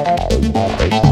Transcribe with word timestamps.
Música 0.00 1.09